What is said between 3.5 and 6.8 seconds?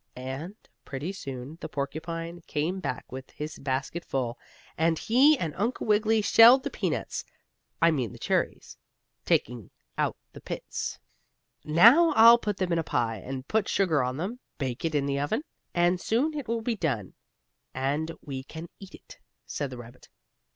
basket full, and he and Uncle Wiggily shelled the